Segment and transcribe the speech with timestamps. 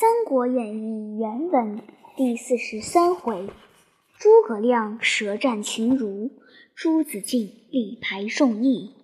[0.00, 1.82] 三国演义》原文
[2.16, 3.48] 第四十三回：
[4.16, 6.30] 诸葛亮舌战群儒，
[6.72, 8.94] 朱子敬力排众议。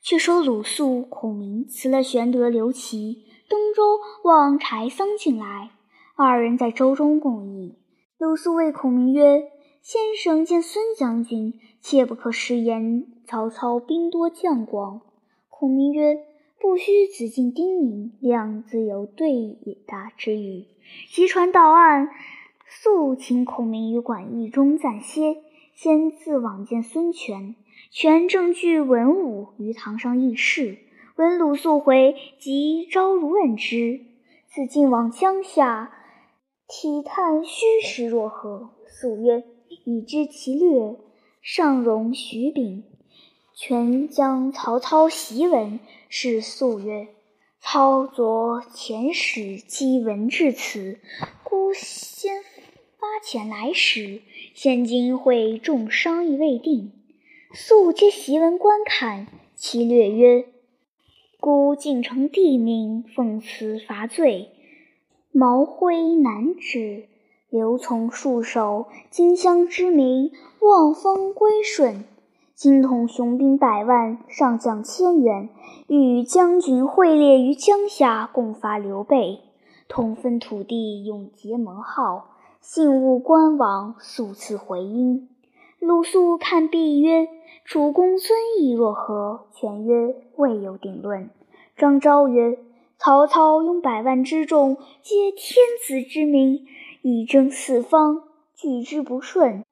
[0.00, 3.82] 却说鲁肃、孔明辞了玄德、刘琦，登舟
[4.22, 5.72] 望柴桑郡来。
[6.14, 7.74] 二人在舟中共议。
[8.16, 9.42] 鲁肃谓孔明曰
[9.82, 15.00] ：“先生见孙将军，切不可食言曹操兵多将广。”
[15.50, 16.16] 孔明曰：
[16.60, 20.66] 不须子敬叮咛，亮自有对答之语。
[21.08, 22.10] 即传到案，
[22.66, 25.36] 速请孔明于馆驿中暂歇，
[25.74, 27.54] 先自往见孙权。
[27.90, 30.78] 权正具文武于堂上议事，
[31.16, 34.00] 闻鲁肃回，即招如问之。
[34.48, 35.92] 子敬往江下，
[36.66, 38.70] 体探虚实若何。
[38.88, 39.44] 肃曰
[39.84, 40.96] ：“已知其略，
[41.40, 42.82] 尚容许禀。”
[43.60, 47.08] 权将曹操檄文是肃曰
[47.60, 51.00] ：“操昨遣使赍文至此，
[51.42, 52.44] 孤先
[53.00, 54.22] 发遣来使，
[54.54, 56.92] 现今会众商议未定。”
[57.52, 60.44] 肃接檄文观看，其略曰
[61.40, 64.52] ：“孤进承帝命，奉辞伐罪，
[65.32, 67.08] 毛辉难止，
[67.50, 70.30] 刘琮戍守荆襄之民，
[70.60, 72.04] 望风归顺。”
[72.60, 75.48] 今统雄兵百万，上将千员，
[75.86, 79.38] 欲与将军会列于江夏，共伐刘备。
[79.86, 82.30] 同分土地，永结盟号。
[82.60, 85.28] 信勿官往，速赐回音。
[85.78, 87.28] 鲁肃看毕曰
[87.64, 91.30] ：“主公尊意若何？”权曰：“未有定论。”
[91.78, 92.58] 张昭曰
[92.98, 96.66] ：“曹操拥百万之众，皆天子之名，
[97.02, 98.24] 以征四方，
[98.56, 99.62] 拒之不顺。”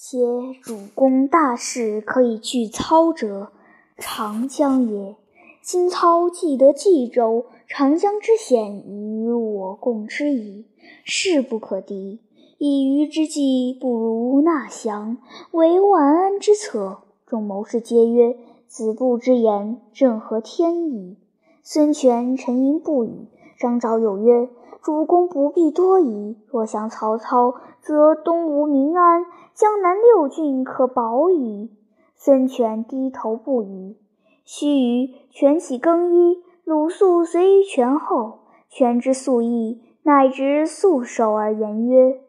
[0.00, 0.16] 且
[0.62, 3.50] 主公大事可以拒操者，
[3.96, 5.16] 长江也。
[5.60, 10.66] 今操既得冀州，长江之险已与我共之矣，
[11.02, 12.20] 势不可敌。
[12.58, 15.18] 以虞之计，不如纳降，
[15.50, 16.98] 为万安之策。
[17.26, 18.36] 众谋士皆曰
[18.68, 21.16] ：“子布之言，正合天意。”
[21.64, 23.26] 孙权沉吟不语。
[23.58, 24.48] 张昭又曰
[24.88, 31.70] ：“主公不必多疑，若降曹操，则东吴民安。”江南六郡可保矣。
[32.16, 33.98] 孙权低头不语。
[34.46, 38.38] 须臾，权起更衣，鲁肃随于权后。
[38.70, 42.22] 权知肃意，乃执肃手而言曰：“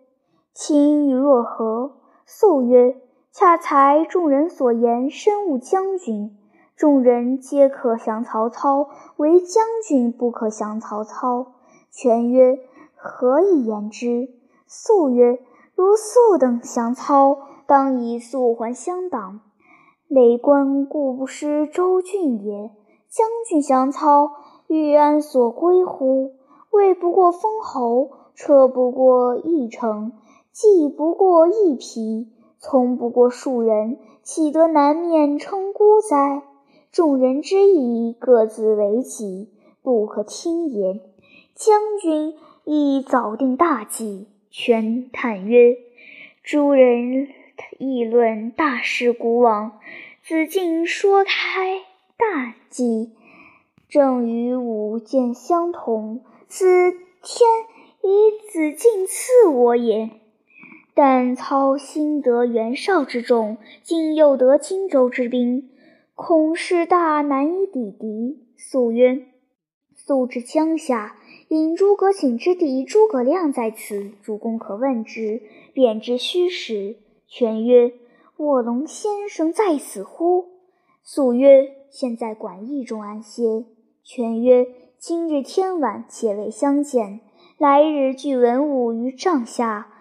[0.53, 1.93] 卿意若何？”
[2.27, 2.97] 肃曰
[3.31, 6.37] ：“恰才众人所言，深恶将军。
[6.75, 11.53] 众人皆可降曹操，唯将军不可降曹操。”
[11.91, 12.59] 权曰
[12.95, 14.29] ：“何以言之？”
[14.67, 15.39] 肃曰：
[15.75, 19.39] 如肃等降操，当以肃还乡党。
[20.07, 22.71] 累官固不失州郡也。
[23.09, 24.31] 将军降操，
[24.67, 26.33] 欲安所归乎？
[26.69, 30.11] 位不过封侯，车不过一乘，
[30.51, 32.27] 骑不过一匹，
[32.59, 36.43] 从不过数人，岂得南面称孤哉？
[36.91, 39.49] 众人之意，各自为己，
[39.81, 41.01] 不可听言。
[41.59, 44.27] 将军亦早定大计。
[44.49, 45.75] 权叹曰
[46.41, 47.27] ：“诸人
[47.77, 49.77] 议论大事古往，
[50.23, 51.81] 子敬说开
[52.15, 53.11] 大计，
[53.89, 56.21] 正与吾见相同。
[56.47, 57.49] 此天
[58.03, 60.11] 以子敬赐我也。
[60.93, 65.69] 但操心得袁绍之众，今又得荆州之兵，
[66.15, 69.25] 恐势大，难以抵敌。”肃曰
[69.93, 71.17] ：“肃至江夏。”
[71.49, 75.41] 引诸葛瑾之弟诸葛亮在此，主公可问之，
[75.73, 76.97] 便知虚实。
[77.27, 77.91] 权曰
[78.37, 80.45] ：“卧龙先生在此乎？”
[81.01, 83.65] 肃曰：“现在馆驿中安歇。”
[84.05, 84.67] 权曰
[84.99, 87.21] ：“今日天晚，且未相见，
[87.57, 89.91] 来日聚文武于帐下，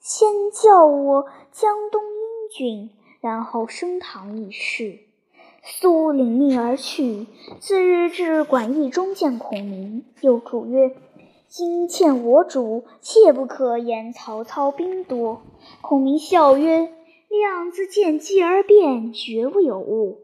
[0.00, 5.00] 先教我江东英俊，然后升堂议事。”
[5.66, 7.26] 肃领命而去。
[7.58, 10.94] 次日至馆驿中见孔明，又嘱曰
[11.48, 15.42] ：“今欠我主，切不可言曹操兵多。”
[15.80, 16.92] 孔明笑曰
[17.30, 20.18] ：“亮自见机而变，绝不有误。”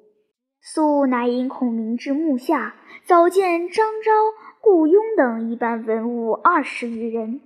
[0.63, 2.75] 肃乃引孔明至幕下，
[3.07, 4.13] 早见张昭、
[4.61, 7.41] 顾雍等一班文武二十余人，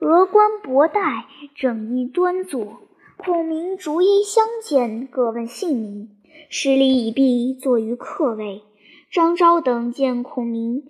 [0.00, 2.78] 额冠博带，整衣端坐。
[3.16, 6.17] 孔明逐一相见，各问姓名。
[6.48, 8.62] 施礼已毕，坐于客位。
[9.10, 10.84] 张昭等见孔明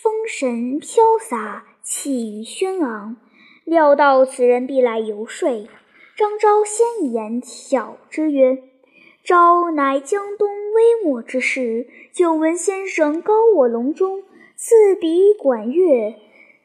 [0.00, 3.16] 风神飘洒，气宇轩昂，
[3.64, 5.48] 料到此人必来游说。
[6.16, 8.62] 张昭先言挑之曰
[9.22, 14.22] ：“昭乃江东微末之士，久闻先生高卧龙中，
[14.56, 16.14] 赐笔管乐，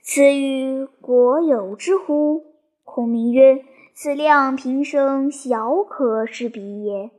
[0.02, 2.46] 此与国有之乎？”
[2.84, 3.64] 孔明曰
[3.94, 7.12] ：“此量平生小可是比也。”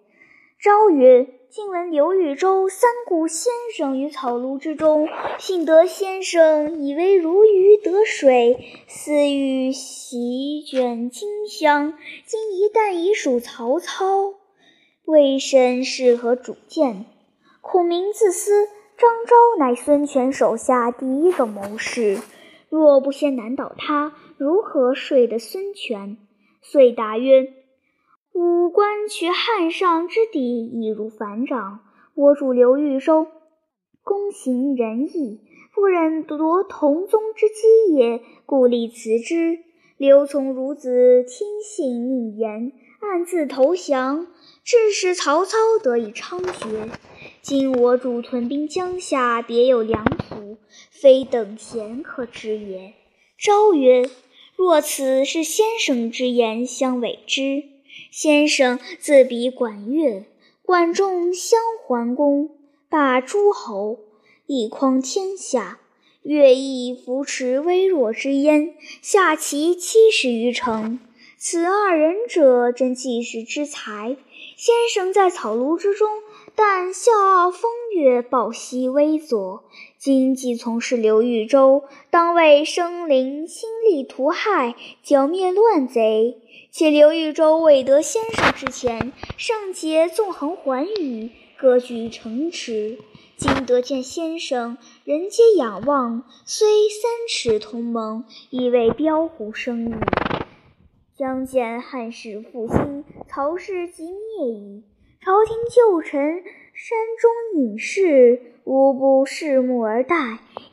[0.65, 5.07] 昭曰：“今闻刘豫州三顾先生于草庐之中，
[5.39, 11.93] 幸得先生以为如鱼得水，似欲席卷金香。
[12.25, 14.33] 今一旦已属曹操，
[15.05, 17.05] 魏神是何主见？”
[17.61, 22.17] 孔明自思：张昭乃孙权手下第一个谋士，
[22.71, 26.17] 若不先难倒他，如何睡得孙权？
[26.63, 27.53] 遂答曰
[28.35, 31.79] ：“吾观取汉上之地，易如反掌。
[32.17, 33.29] 我主刘豫州，
[34.03, 35.41] 公行仁义，
[35.73, 39.61] 不忍夺同宗之基业，故立辞之。
[39.97, 44.27] 刘从孺子听信逆言，暗自投降，
[44.65, 46.91] 致使曹操得以猖獗。”
[47.41, 50.57] 今我主屯兵江夏，别有良图，
[50.91, 52.95] 非等闲可知也。
[53.39, 54.11] 昭曰
[54.57, 57.74] ：“若此是先生之言，相委之。
[58.17, 60.25] 先生自比管乐，
[60.63, 62.49] 管仲相桓公，
[62.89, 63.99] 霸诸侯，
[64.47, 65.81] 一匡天下。
[66.23, 71.01] 乐毅扶持微弱之燕，下齐七十余城。
[71.39, 74.17] 此二人者，真济世之才。
[74.57, 76.09] 先生在草庐之中。”
[76.57, 79.65] 但笑傲风月，抱膝微坐。
[79.99, 86.39] 今既从事刘豫州，当为生灵兴利图害，剿灭乱贼。
[86.71, 92.99] 且刘豫州未得先生之前，尚且纵横寰宇，割据城池。
[93.37, 99.95] 今得见先生，人皆仰望，虽三尺同盟，亦为标虎生矣。
[101.17, 104.85] 将见汉室复兴，曹氏即灭矣。
[105.25, 106.21] 朝廷旧臣
[106.75, 110.17] 山中隐士，无不拭目而待，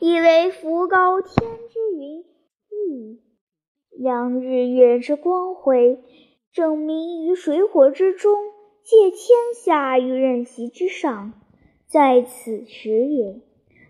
[0.01, 2.19] 以为福高天之云
[2.69, 3.21] 翼，
[3.97, 6.03] 扬日月之光辉，
[6.51, 8.35] 正明于水火之中，
[8.83, 11.31] 借天下于任席之上，
[11.87, 13.39] 在此时也。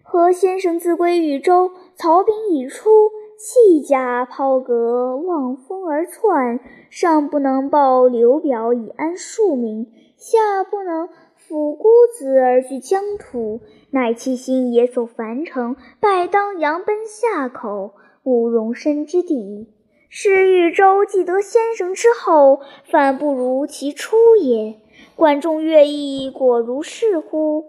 [0.03, 3.09] 何先生自归豫州，曹兵已出，
[3.43, 6.59] 弃甲抛戈，望风而窜，
[6.91, 9.91] 上不能报刘表以安庶民。
[10.15, 11.09] 下不能
[11.39, 19.73] 抚孤子而居疆土，乃弃新野走樊城，拜当阳奔夏口，无容身之地。
[20.07, 22.61] 是豫州既得先生之后，
[22.91, 24.75] 反不如其初也。
[25.15, 27.65] 管仲乐毅果如是乎？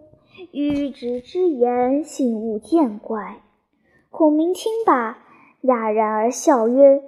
[0.50, 3.40] 愚直之言，信勿见怪。
[4.10, 5.24] 孔明听罢，
[5.62, 7.02] 哑然而笑曰：“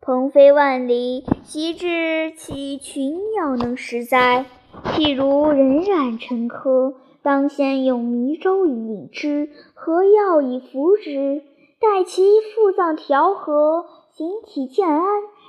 [0.00, 4.46] 鹏飞万里，岂知其群鸟能食哉？”
[4.82, 11.42] 譬如人染沉疴，当先用迷粥以饮之，和药以服之，
[11.78, 13.84] 待其腹脏调和，
[14.14, 15.04] 形体渐安，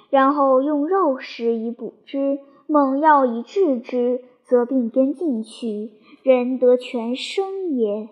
[0.09, 5.91] 然后用肉食以补之，猛药以治之，则病根尽去，
[6.23, 8.09] 人得全生也。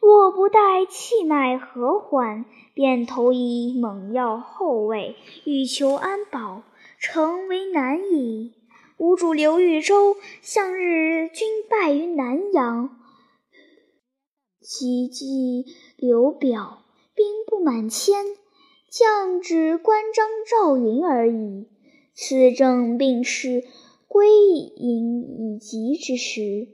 [0.00, 6.62] 若不待气脉和缓，便投以猛药后味，欲求安保，
[6.98, 8.54] 诚为难矣。
[8.96, 12.98] 吾主刘豫州，向日军败于南阳，
[14.60, 15.66] 其计
[15.96, 16.78] 刘表
[17.14, 18.24] 兵不满千，
[18.90, 21.68] 将至关张赵云而已。
[22.14, 23.62] 此正病逝
[24.08, 26.68] 归隐以疾之时。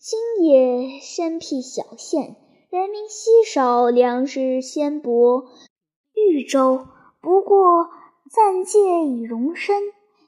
[0.00, 2.36] 今也身僻小县，
[2.70, 5.46] 人民稀少，粮食鲜薄，
[6.12, 6.86] 豫州
[7.22, 7.88] 不过
[8.30, 9.84] 暂借以容身。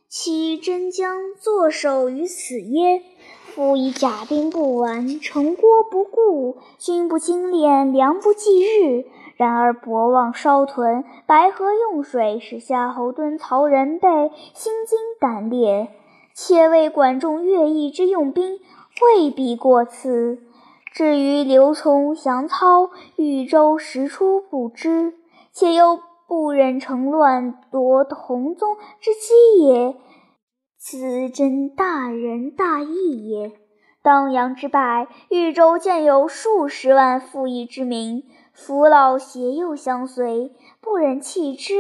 [0.09, 3.03] 其真将坐守于此耶？
[3.49, 9.05] 夫以甲兵不完，城郭不固，军不精练，粮不济日。
[9.37, 14.09] 然而博望烧屯，白河用水，使夏侯惇、曹仁被
[14.55, 15.89] 心惊胆裂。
[16.33, 18.61] 且为管仲、乐毅之用兵，
[19.03, 20.39] 未必过此。
[20.91, 25.15] 至于刘琮、降操，豫州实出不知，
[25.53, 26.01] 且又。
[26.31, 29.97] 不忍乘乱夺同宗之基也，
[30.79, 33.51] 此真大仁大义也。
[34.01, 41.75] 当阳之败，豫州见有数十万富义之民，扶老携幼相随，不忍弃之，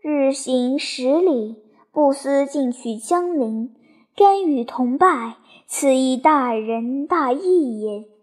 [0.00, 1.62] 日行十里，
[1.92, 3.74] 不思进取江陵，
[4.16, 5.36] 甘与同败，
[5.66, 8.19] 此亦大仁大义也。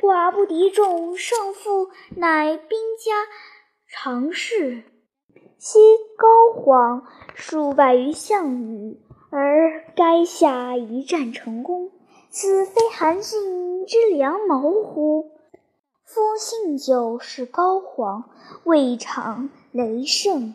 [0.00, 3.26] 寡不敌众，胜负乃兵家
[3.88, 4.84] 常事。
[5.58, 5.78] 昔
[6.16, 9.00] 高皇数败于项羽，
[9.30, 11.90] 而垓下一战成功，
[12.30, 15.32] 此非韩信之良谋乎？
[16.04, 18.30] 夫信就是高皇，
[18.64, 20.54] 未尝雷胜。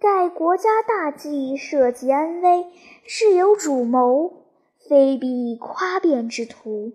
[0.00, 2.64] 盖国家大计，社稷安危，
[3.04, 4.46] 事有主谋，
[4.88, 6.92] 非必夸辩之徒。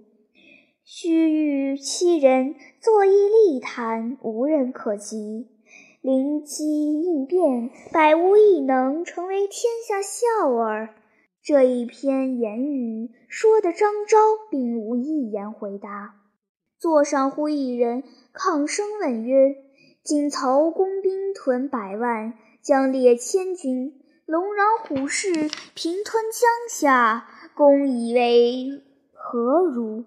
[0.88, 5.48] 须臾七人，坐一立谈，无人可及。
[6.00, 10.94] 灵机应变，百无一能，成为天下笑耳。
[11.42, 14.20] 这一篇言语说的张昭
[14.52, 16.18] 并无一言回答。
[16.78, 19.56] 座上忽一人抗声问曰
[20.06, 25.34] ：“今曹公兵屯百万，将列千军，龙壤虎视，
[25.74, 27.26] 平吞江夏，
[27.56, 30.04] 公以为何如？”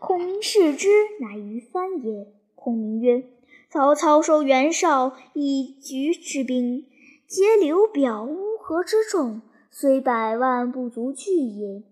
[0.00, 0.88] 孔明视之，
[1.20, 2.26] 乃于藩也。
[2.54, 3.22] 孔明曰
[3.70, 6.86] ：“曹操收袁绍以橘之兵，
[7.28, 11.84] 皆刘表乌合之众。”虽百万不足惧也。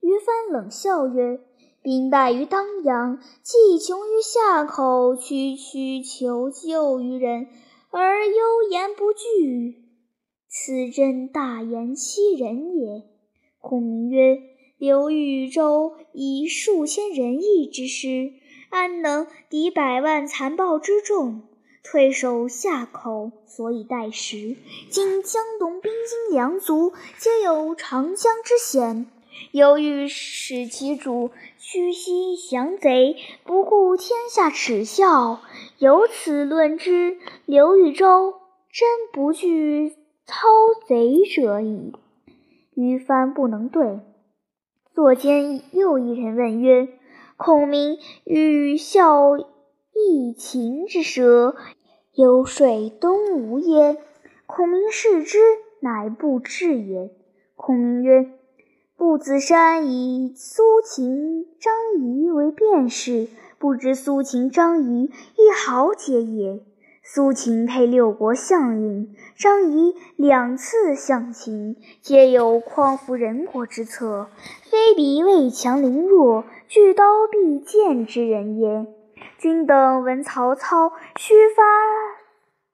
[0.00, 1.40] 于翻冷笑曰
[1.82, 7.48] ：“兵败于当阳，计穷于夏口，区区求救于人，
[7.90, 9.82] 而忧言不惧，
[10.48, 13.02] 此真大言欺人也。”
[13.58, 14.38] 孔明曰
[14.78, 18.32] ：“刘豫州以数千人义之师，
[18.68, 21.42] 安能敌百万残暴之众？”
[21.88, 24.56] 退守夏口，所以待时。
[24.90, 29.06] 今江东兵精粮足，皆有长江之险。
[29.52, 35.40] 犹豫使其主屈膝降贼，不顾天下耻笑。
[35.78, 38.34] 由此论之，刘豫州
[38.72, 40.48] 真不惧操
[40.88, 41.92] 贼者矣。
[42.74, 44.00] 于翻不能对。
[44.96, 46.88] 左间又一人问曰
[47.36, 51.54] ：“孔明欲效义秦之舌。”
[52.16, 53.98] 游说东吴耶？
[54.46, 55.36] 孔明视之，
[55.80, 57.10] 乃不至也。
[57.56, 58.30] 孔明曰
[58.96, 66.64] ：“不子山以苏秦、张仪为辩士，不知苏秦、张仪一豪杰也。
[67.08, 74.28] 苏秦配六国相印，张仪两次相秦，皆有匡扶人国之策，
[74.64, 78.86] 非彼为强凌弱、举刀避剑之人也。”
[79.38, 81.62] 君等闻曹操须发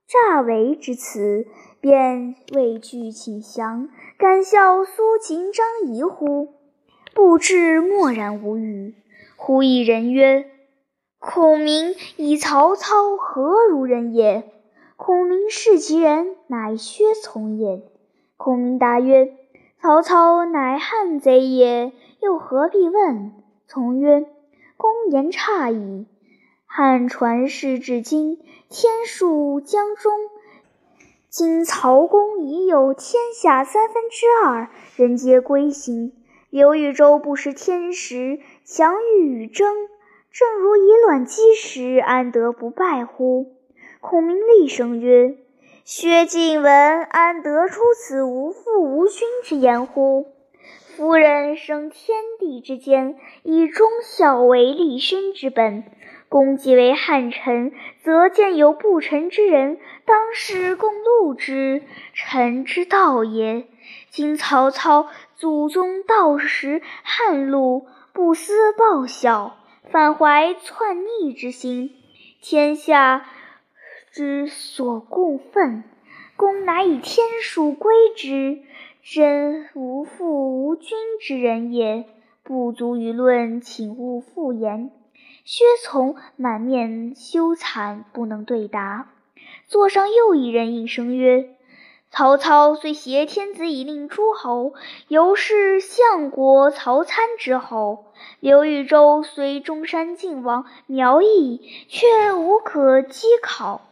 [0.08, 1.46] 诈为之词，
[1.82, 6.54] 便畏惧请降，敢笑苏秦、张仪乎？
[7.14, 8.94] 不知默然无语。
[9.36, 10.46] 忽一人曰
[11.24, 14.50] ：“孔明以曹操何如人也？”
[14.98, 17.82] 孔明视其人，乃薛从也。
[18.36, 19.32] 孔明答曰
[19.80, 23.32] ：“曹操乃汉贼也，又何必问？”
[23.68, 24.26] 从曰
[24.76, 26.06] ：“公言差矣。”
[26.66, 30.12] 汉传世至今，天数将终。
[31.28, 36.12] 今曹公已有天下三分之二，人皆归心。
[36.50, 39.72] 刘豫州不识天时，强欲与争，
[40.32, 43.52] 正如以卵击石，安得不败乎？
[44.00, 45.36] 孔明厉声曰
[45.84, 50.32] ：“薛敬闻安得出此无父无君之言乎？
[50.96, 55.84] 夫人生天地之间，以忠孝为立身之本。”
[56.30, 57.72] 公既为汉臣，
[58.02, 61.82] 则见有不臣之人，当是共戮之，
[62.14, 63.66] 臣之道也。
[64.08, 69.58] 今曹操祖宗道时汉禄，不思报效，
[69.92, 71.90] 反怀篡逆之心，
[72.40, 73.26] 天下
[74.10, 75.84] 之所共愤。
[76.34, 78.62] 公乃以天数归之，
[79.02, 82.06] 真无父无君之人也，
[82.42, 84.90] 不足于论，请勿复言。
[85.44, 89.12] 薛从满面羞惭，不能对答。
[89.66, 91.50] 座上又一人应声曰
[92.14, 94.74] ：“曹操虽挟天子以令诸侯，
[95.08, 98.04] 犹是相国曹参之后；
[98.38, 103.88] 刘豫州虽中山靖王苗裔，却无可稽考。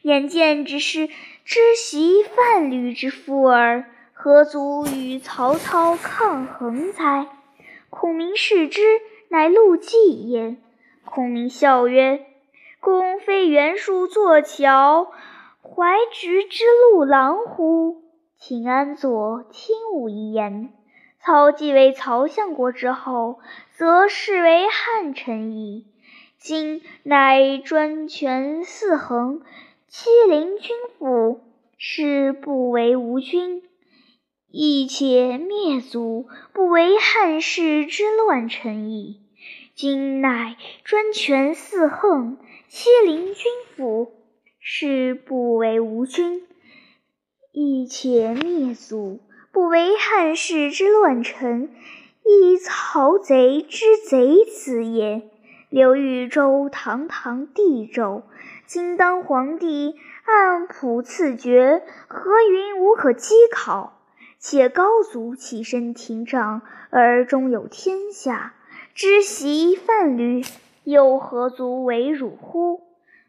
[0.00, 1.10] 眼见只是
[1.44, 3.84] 知席贩履之妇儿，
[4.14, 7.26] 何足与曹操抗衡哉？”
[7.90, 8.80] 孔明视之，
[9.28, 10.56] 乃陆绩焉。
[11.04, 12.24] 孔明笑曰
[12.80, 15.12] ：“公非袁术坐桥，
[15.74, 18.02] 怀直之路狼乎？
[18.36, 20.72] 请安坐，听吾一言。
[21.20, 23.38] 操继为曹相国之后，
[23.76, 25.86] 则是为汉臣矣。
[26.38, 29.42] 今乃专权四横，
[29.88, 31.40] 欺凌君府，
[31.76, 33.62] 是不为吾君，
[34.50, 39.20] 亦且灭族，不为汉室之乱臣矣。”
[39.74, 44.12] 今乃专权四横，欺凌君府，
[44.70, 46.42] 是不为吾君，
[47.52, 49.18] 亦且灭祖，
[49.50, 51.70] 不为汉室之乱臣，
[52.22, 55.30] 亦曹贼之贼子也。
[55.70, 58.24] 刘豫州堂堂帝州，
[58.66, 59.94] 今当皇帝
[60.26, 64.02] 按谱赐爵，何云无可稽考？
[64.38, 66.60] 且高祖起身廷杖，
[66.90, 68.52] 而终有天下，
[68.94, 70.44] 知袭犯屡，
[70.84, 72.82] 又何足为辱乎？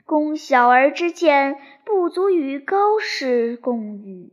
[0.09, 4.31] 公小儿之见，不足与高士共语。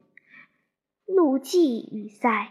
[1.04, 2.48] 陆绩与塞，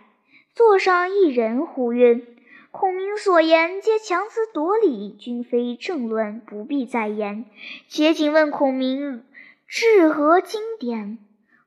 [0.53, 2.21] 座上一人呼曰。
[2.69, 7.45] 孔明所言皆强词夺理，均非正论，不必再言。
[7.87, 9.23] 且请问孔明
[9.65, 11.17] 至何经典？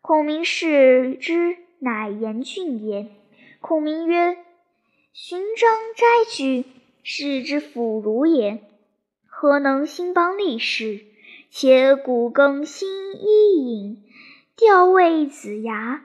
[0.00, 3.11] 孔明视之，乃言俊也。
[3.61, 4.37] 孔明曰
[5.12, 6.65] ：“寻章摘句，
[7.03, 8.62] 是之腐儒也，
[9.27, 11.08] 何能兴邦立世？
[11.50, 14.05] 且古更新伊尹，
[14.57, 16.05] 调位子牙，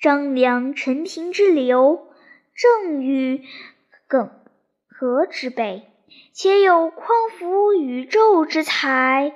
[0.00, 2.06] 张良、陈平之流，
[2.54, 3.42] 郑与。”
[4.06, 4.30] 耿
[4.86, 5.88] 和之辈，
[6.32, 9.32] 且有匡扶宇宙之才，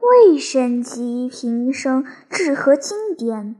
[0.00, 3.56] 未审及平生至何经典？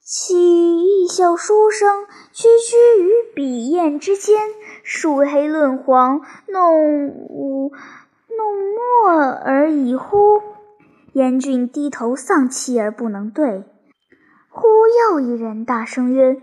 [0.00, 4.40] 其异校书生，区区于笔砚之间，
[4.82, 7.72] 树黑论黄，弄污
[8.40, 10.40] 弄墨而已乎？
[11.12, 13.64] 严俊低头丧气而不能对。
[14.48, 14.66] 忽
[15.10, 16.40] 又一人大声曰。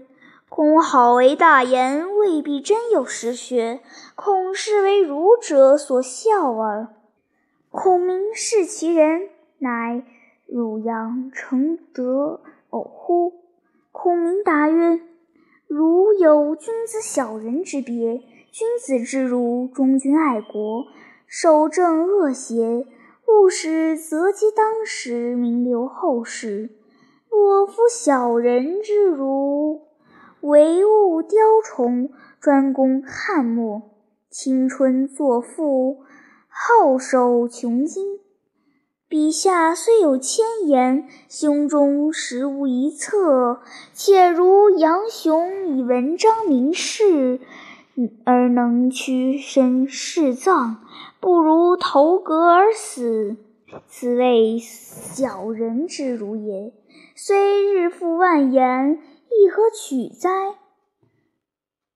[0.49, 3.81] 孔好为大言，未必真有实学，
[4.15, 6.87] 恐是为儒者所笑耳。
[7.69, 10.03] 孔明视其人，乃
[10.47, 13.33] 汝阳承德偶乎？
[13.91, 15.01] 孔明答曰
[15.67, 18.21] ：“汝有君子小人之别。
[18.49, 20.85] 君子之儒，忠君爱国，
[21.27, 22.87] 守正恶邪，
[23.27, 26.71] 勿使择其当时，名留后世。
[27.29, 29.81] 若夫小人之儒，”
[30.41, 33.81] 唯物雕虫，专攻翰墨，
[34.29, 36.03] 青春作赋，
[36.47, 38.19] 好守穷经。
[39.09, 43.61] 笔下虽有千言，胸中实无一策。
[43.93, 47.39] 且如杨雄以文章名士，
[48.25, 50.83] 而能屈身事葬，
[51.19, 53.37] 不如投阁而死。
[53.87, 56.73] 此谓小人之儒也。
[57.15, 58.99] 虽日复万言。
[59.29, 60.29] 亦何取哉？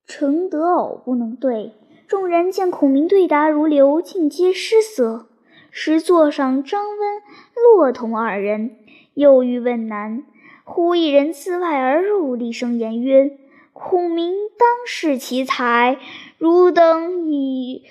[0.06, 1.72] 承德偶不能对。
[2.08, 5.28] 众人见孔明对答如流，尽皆失色。
[5.72, 7.22] 时座上张温、
[7.56, 8.76] 骆童二人
[9.14, 10.26] 又欲问难，
[10.66, 13.38] 忽一人自外而入，厉声言曰
[13.72, 15.98] ：“孔明当世奇才，
[16.38, 17.86] 汝等以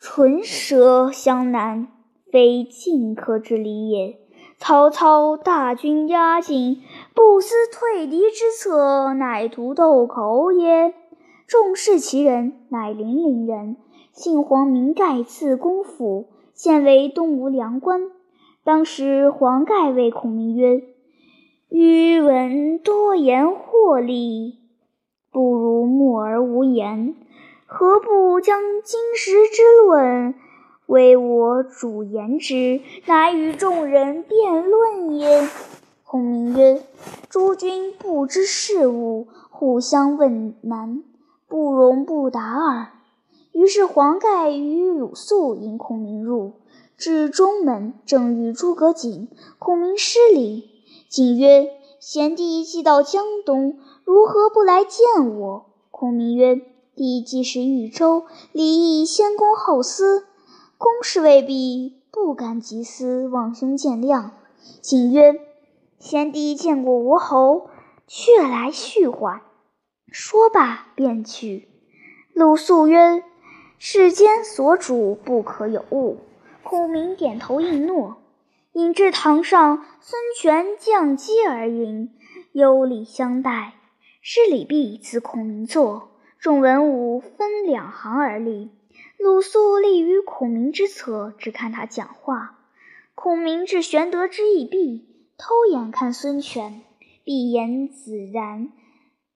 [0.00, 1.88] 唇舌相难，
[2.30, 4.18] 非进可之礼也。”
[4.60, 6.82] 曹操大军压境，
[7.14, 10.94] 不思退敌之策，乃图斗口也。
[11.46, 13.76] 众视其人，乃零陵人，
[14.12, 18.10] 姓黄，名盖，字公甫，现为东吴粮官。
[18.64, 20.82] 当时黄盖谓孔明曰
[21.70, 24.58] ：“余闻多言获利，
[25.30, 27.14] 不如默而无言。
[27.70, 30.34] 何不将今时之论？”
[30.86, 35.46] 为我主言之，乃与众人辩论也。
[36.02, 36.82] 孔明曰
[37.28, 41.04] ：“诸君不知事务，互相问难，
[41.46, 42.88] 不容不答耳。”
[43.52, 46.52] 于是黄盖与鲁肃引孔明入，
[46.96, 49.28] 至中门，正遇诸葛瑾。
[49.58, 50.70] 孔明失礼，
[51.10, 51.68] 瑾曰
[52.00, 56.62] ：“贤弟既到江东，如何不来见我？”孔明曰
[56.98, 60.26] ：“弟既是豫州，礼义先公后私。”
[60.76, 64.32] 公事未必，不敢急私，望兄见谅。
[64.82, 65.40] 瑾曰
[65.98, 67.70] ：“贤弟见过吴侯，
[68.06, 69.40] 却来叙缓。”
[70.12, 71.68] 说罢便去。
[72.34, 73.24] 鲁肃曰
[73.78, 76.18] ：“世间所主，不可有误。”
[76.62, 78.18] 孔明点头应诺。
[78.74, 82.10] 引至堂上，孙权降阶而迎，
[82.52, 83.74] 优礼相待。
[84.20, 86.10] 施礼毕，自孔明坐。
[86.40, 88.70] 众文武分两行而立。
[89.18, 92.58] 鲁肃立于孔明之侧，只看他讲话。
[93.16, 95.04] 孔明至玄德之意毕，
[95.36, 96.82] 偷眼看孙权，
[97.24, 98.70] 闭眼自然，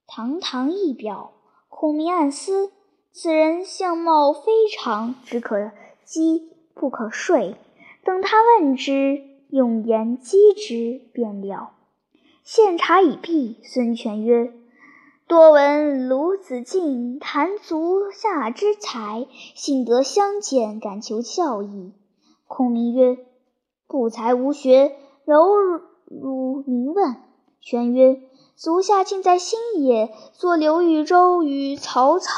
[0.06, 1.32] 堂堂一表。
[1.68, 2.70] 孔明暗思：
[3.10, 5.72] 此人相貌非常，只可
[6.04, 7.56] 击不可睡。
[8.04, 11.72] 等他问之，用言击之，便了。
[12.44, 14.52] 献茶已毕，孙权曰。
[15.32, 21.94] 多闻鲁子敬谈足下之才，幸得相见，敢求教益。
[22.46, 23.16] 孔明曰
[23.88, 25.38] ：“不才无学，柔
[26.04, 27.16] 如明问。”
[27.62, 28.20] 玄曰
[28.56, 32.28] ：“足下尽在新野，做刘豫州与曹操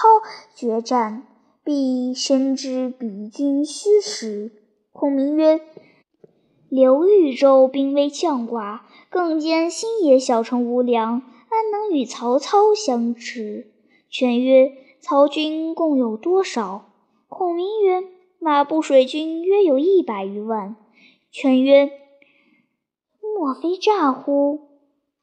[0.54, 1.26] 决战，
[1.64, 4.52] 必深知彼君虚实。”
[4.94, 5.60] 孔明曰
[6.70, 11.22] ：“刘豫州兵微将寡，更兼新野小城无粮，
[11.54, 13.70] 安能与曹操相持？”
[14.10, 16.90] 权曰：“曹军共有多少？”
[17.30, 18.02] 孔明曰
[18.40, 20.76] ：“马步水军约有一百余万。”
[21.30, 21.90] 权曰
[23.38, 24.60] ：“莫非诈乎？”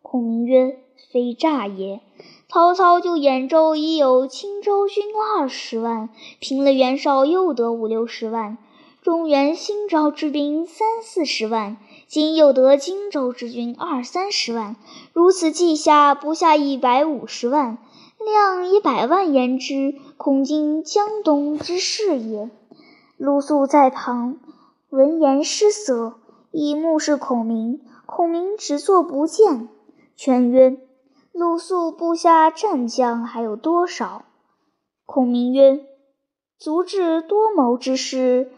[0.02, 0.80] 孔明曰
[1.12, 2.02] ：“非诈也。
[2.48, 8.58] 曹操就兖州已有青州军二十万，平了袁绍又得五六十万。”
[9.02, 11.78] 中原新招之兵三四十万，
[12.12, 14.76] 今又得荆州之军二三十万，
[15.14, 17.78] 如此计下，不下一百五十万。
[18.20, 22.52] 量以百万言之，恐惊江东之势也。
[23.16, 24.42] 鲁肃在旁
[24.90, 26.16] 闻言失色，
[26.52, 27.80] 以目视孔明。
[28.06, 29.70] 孔明只作不见。
[30.18, 30.82] 权曰
[31.32, 34.26] ：“鲁肃部下战将还有多少？”
[35.08, 35.86] 孔明曰
[36.60, 38.52] ：“足智多谋之士。”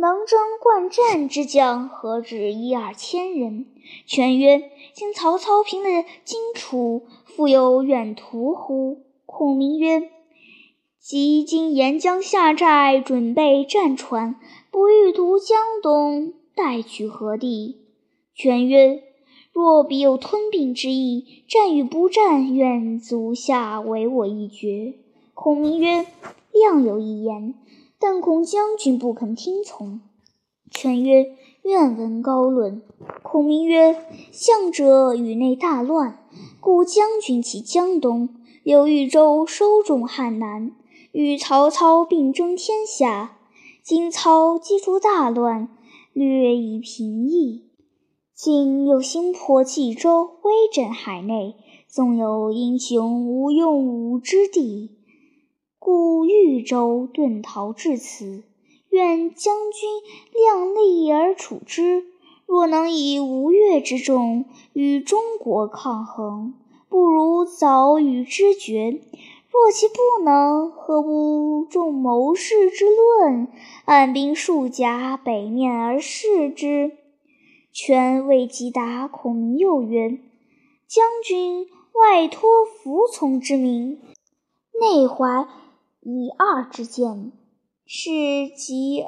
[0.00, 3.66] 能征惯战之将何止一二千人？
[4.06, 10.08] 权曰：“今曹操平了荆楚，复有远图乎？”孔明曰
[10.98, 14.36] ：“即今沿江下寨，准备战船，
[14.70, 17.82] 不欲图江东，待取何地？”
[18.34, 19.02] 权曰
[19.52, 24.94] ：“若彼有吞并之意，战与不战，愿足下为我一决。”
[25.34, 26.06] 孔明曰
[26.54, 27.52] ：“亮有一言。”
[28.00, 30.00] 但恐将军不肯听从。
[30.70, 32.80] 权曰：“愿闻高论。”
[33.22, 33.94] 孔明曰
[34.32, 36.26] ：“相者宇内大乱，
[36.60, 38.30] 故将军起江东，
[38.62, 40.72] 刘豫州收众汉南，
[41.12, 43.36] 与曹操并争天下。
[43.82, 45.68] 今操积除大乱，
[46.14, 47.64] 略已平易，
[48.34, 54.96] 今又新破冀州，威震海内，纵有英雄无用武之地。”
[55.82, 58.42] 故豫州遁逃至此，
[58.90, 59.88] 愿将军
[60.30, 62.04] 量力而处之。
[62.44, 66.52] 若能以吴越之众与中国抗衡，
[66.90, 69.00] 不如早与之决。
[69.50, 73.48] 若其不能，何不重谋士之论，
[73.86, 76.92] 按兵数甲，北面而视之？
[77.72, 80.18] 权未及答，孔明又曰
[80.86, 83.98] ：“将军外托服从之名，
[84.78, 85.48] 内怀。”
[86.02, 87.30] 以二之见，
[87.84, 88.10] 是
[88.56, 89.04] 急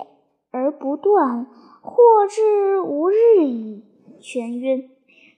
[0.51, 1.47] 而不断，
[1.81, 3.83] 或至无日矣。
[4.21, 4.91] 权曰：“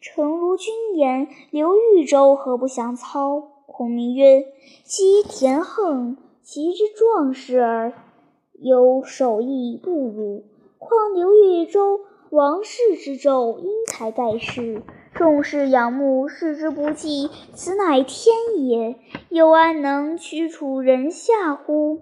[0.03, 4.47] 诚如君言，刘豫州何不降操？”孔明曰
[4.85, 7.93] ：“其田横，其之壮士耳，
[8.55, 10.45] 有守义不辱。
[10.79, 14.83] 况刘豫州王室之胄，英才盖世。”
[15.15, 18.97] 众士仰慕，视之不计，此乃天也，
[19.29, 22.01] 又安能屈处人下乎？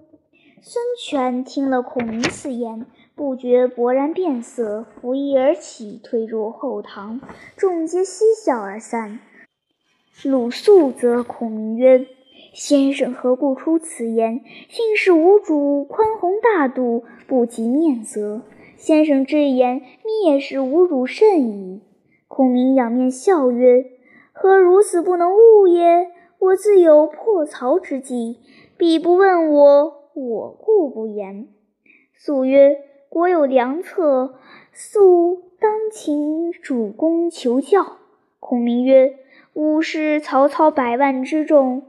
[0.62, 7.20] 孙权听了孔明此言，不觉勃然变色，拂衣而起，退入后堂。
[7.54, 9.18] 众皆嬉笑而散。
[10.24, 12.06] 鲁肃则孔明曰
[12.54, 14.40] ：“先生何故出此言？
[14.70, 18.40] 信是无主，宽宏大度，不及面责。
[18.78, 19.82] 先生之言，
[20.24, 21.82] 蔑视侮辱甚矣。”
[22.34, 23.84] 孔明仰面笑曰
[24.32, 26.10] ：“何如此不能悟也？
[26.38, 28.38] 我自有破曹之计，
[28.78, 31.48] 彼不问我，我故不言。”
[32.16, 32.78] 肃曰
[33.10, 34.36] ：“国有良策，
[34.72, 37.98] 速当请主公求教。”
[38.40, 39.14] 孔明曰
[39.52, 41.82] ：“吾视曹操百万之众，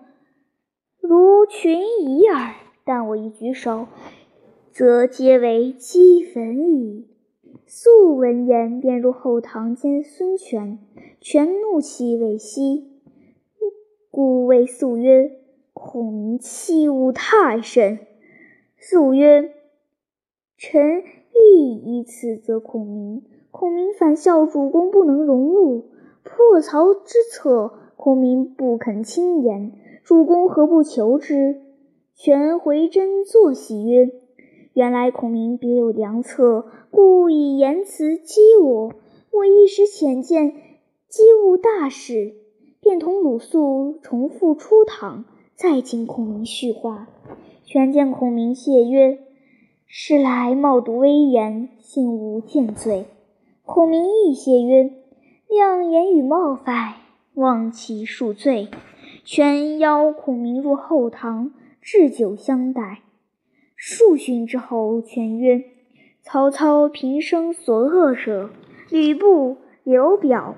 [1.00, 2.56] 如群蚁耳。
[2.84, 3.88] 但我一举手，
[4.74, 7.08] 则皆为齑粉矣。”
[7.66, 10.80] 肃闻言，便入后堂见孙权，
[11.22, 12.88] 权怒气未息，
[14.12, 15.40] 故谓肃曰
[15.74, 18.00] ：“孔明器物太甚。”
[18.78, 19.54] 肃曰
[20.58, 25.86] ：“臣亦以此责孔明。”孔明反笑主公不能容入
[26.24, 29.72] 破曹之策，孔明不肯轻言，
[30.04, 31.62] 主公何不求之？
[32.16, 34.10] 权回真作喜曰
[34.74, 38.94] ：“原来孔明别有良策。”故以言辞激我，
[39.32, 40.54] 我一时浅见，
[41.08, 42.36] 激误大事，
[42.80, 47.08] 便同鲁肃重复出堂，再请孔明叙话。
[47.66, 49.18] 权见孔明谢曰
[49.88, 53.06] ：“是来冒读威严，幸无见罪。”
[53.66, 54.92] 孔明亦谢曰
[55.50, 56.94] ：“亮言语冒犯，
[57.34, 58.68] 望其恕罪。”
[59.26, 63.00] 权邀孔明入后堂，置酒相待。
[63.86, 65.62] 数旬之后，权曰。
[66.22, 68.50] 曹操平生所恶者，
[68.90, 70.56] 吕布、刘表、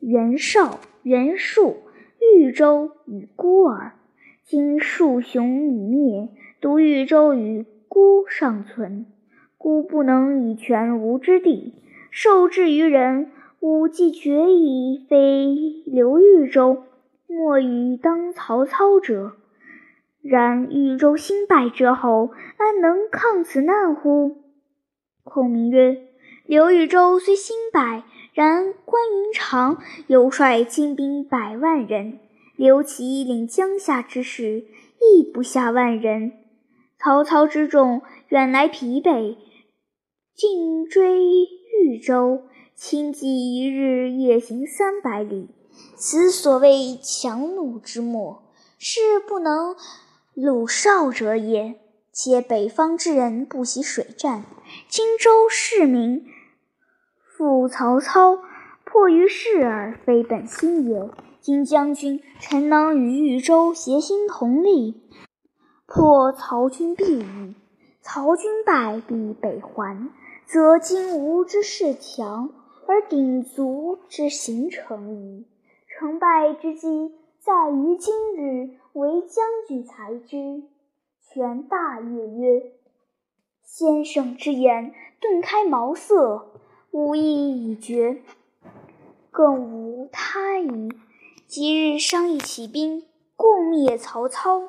[0.00, 1.76] 袁绍、袁术、
[2.18, 3.92] 豫州与孤儿。
[4.46, 9.04] 今数雄已灭，独豫州与孤尚存，
[9.58, 11.74] 孤不能以全吴之地，
[12.10, 13.30] 受制于人。
[13.60, 16.84] 吾既决矣，非刘豫州，
[17.26, 19.32] 莫与当曹操者。
[20.22, 24.36] 然豫州兴败之后，安能抗此难乎？
[25.22, 26.08] 孔明曰
[26.46, 32.18] ：“刘豫州虽兴败，然关云长犹率精兵百万人，
[32.56, 34.64] 刘琦领江夏之士
[35.00, 36.32] 亦不下万人。
[36.98, 39.36] 曹操之众远来疲惫，
[40.34, 41.20] 尽追
[41.82, 42.42] 豫州。”
[42.78, 43.26] 轻骑
[43.56, 45.48] 一日夜行三百里，
[45.96, 48.44] 此所谓强弩之末，
[48.78, 49.74] 是不能
[50.40, 51.80] 鲁少者也。
[52.12, 54.44] 且北方之人不习水战，
[54.88, 56.26] 荆州市民
[57.36, 58.38] 负曹操，
[58.84, 61.10] 迫于事耳，非本心也。
[61.40, 65.02] 今将军臣能与豫州协心同力，
[65.86, 67.54] 破曹军必矣。
[68.00, 70.08] 曹军败，必北还，
[70.46, 72.50] 则今吴之势强。
[72.88, 75.46] 而鼎足之形成矣。
[75.86, 77.12] 成败之机
[77.48, 80.64] 在于今日，唯将军才知。
[81.22, 82.72] 权大悦曰
[83.64, 86.42] ：“先生之言，顿开茅塞，
[86.90, 88.20] 吾意已决，
[89.30, 90.90] 更无他意。
[91.46, 94.60] 即日商议起兵，共灭曹操。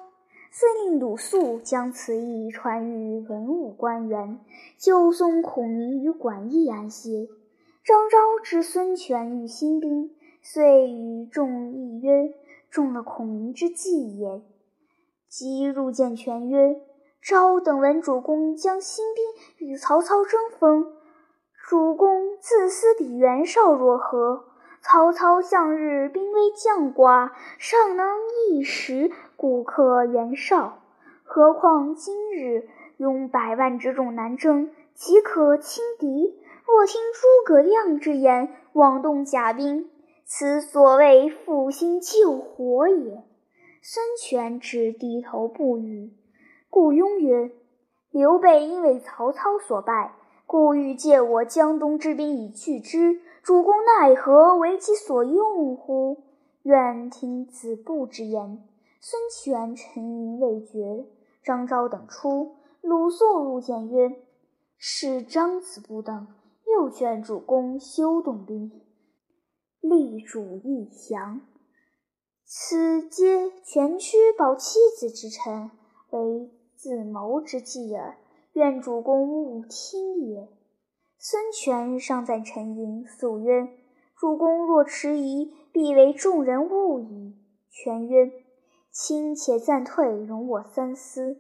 [0.50, 4.40] 遂令鲁肃将此意传与文武官员，
[4.78, 7.28] 就送孔明与管驿安歇。”
[7.84, 12.34] 张昭知孙权欲兴兵，遂与众议曰
[12.70, 14.42] ：“中了孔明之计也。”
[15.28, 16.82] 即入见权曰
[17.22, 20.94] ：“昭等闻主公将兴兵与曹操争锋，
[21.68, 24.46] 主公自私比袁绍若何？
[24.82, 28.08] 曹操向日兵微将寡，尚能
[28.50, 30.80] 一时固克袁绍，
[31.24, 39.90] 何况今日拥百万之众南征，岂可轻敌？”若听诸葛亮之言，妄动甲兵，
[40.32, 43.24] 此所谓负心救火也。
[43.82, 46.14] 孙权只低头不语。
[46.70, 47.50] 顾雍曰
[48.12, 50.14] ：“刘备因为曹操所败，
[50.46, 53.20] 故欲借我江东之兵以拒之。
[53.42, 56.18] 主公奈何为其所用乎？
[56.62, 58.64] 愿听子布之言。”
[59.02, 61.08] 孙权沉吟未决。
[61.44, 64.16] 张昭等出，鲁肃入见曰
[64.78, 66.28] ：“是张子布等。”
[66.72, 68.72] 又劝主公休动兵，
[69.82, 71.42] 立主义降。
[72.46, 75.72] 此皆权屈保妻子之臣，
[76.10, 78.18] 为自谋之计耳。
[78.54, 80.50] 愿主公勿听也。
[81.18, 83.68] 孙权尚在沉吟，肃曰
[84.18, 87.36] ：“主公若迟疑，必为众人误矣。”
[87.70, 88.32] 权曰
[88.92, 91.38] ：“卿且暂退，容我三思。”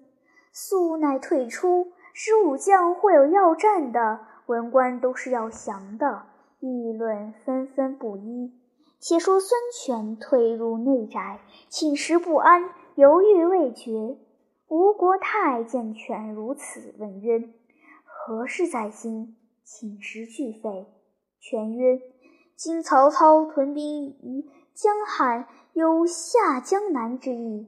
[0.54, 1.92] 肃乃退出。
[2.12, 4.20] 使武将会有要战的。
[4.48, 6.24] 文官都是要降的，
[6.60, 8.54] 议论纷纷不一。
[9.00, 14.18] 且说孙权退入内宅，寝食不安，犹豫未决。
[14.68, 17.42] 吴国太见权如此，问曰
[18.04, 19.38] ：“何事在心？
[19.64, 20.86] 寝食俱废。”
[21.40, 22.02] 权曰
[22.58, 27.68] ：“今曹操屯兵于江汉，有下江南之意。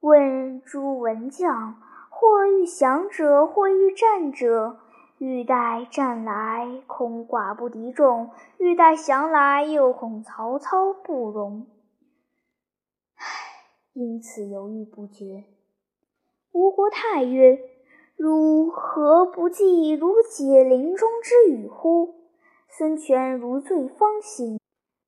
[0.00, 4.78] 问诸文将，或欲降者，或欲战者。”
[5.18, 11.66] 欲待战来，恐寡不敌众；欲待降来，又恐曹操不容。
[13.14, 13.24] 唉，
[13.94, 15.44] 因此犹豫不决。
[16.52, 17.58] 吴国太曰
[18.16, 22.14] ：“汝何不计如解林中之雨乎？”
[22.68, 24.60] 孙权如醉方醒，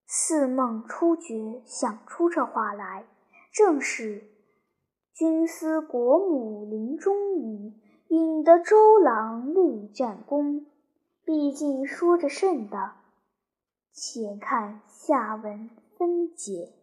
[0.06, 3.04] 似梦初觉，想出这话来，
[3.52, 4.24] 正是
[5.12, 7.74] ：“君思国母临终语。”
[8.08, 10.64] 引得周郎立战功，
[11.24, 12.92] 毕竟说着甚的，
[13.92, 15.68] 且看下文
[15.98, 16.77] 分解。